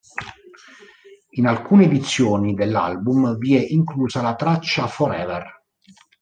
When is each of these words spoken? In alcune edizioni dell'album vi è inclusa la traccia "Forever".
In 1.33 1.45
alcune 1.45 1.83
edizioni 1.83 2.55
dell'album 2.55 3.37
vi 3.37 3.53
è 3.57 3.65
inclusa 3.69 4.23
la 4.23 4.33
traccia 4.33 4.87
"Forever". 4.87 5.61